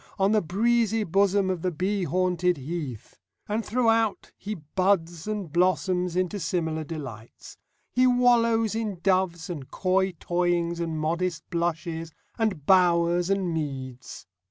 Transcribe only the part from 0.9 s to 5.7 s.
bosom of the bee haunted heath"; and throughout he buds and